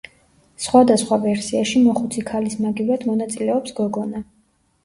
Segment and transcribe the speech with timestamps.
[0.63, 4.25] სხვადასხვა ვერსიაში მოხუცი ქალის მაგივრად მონაწილეობს გოგონა.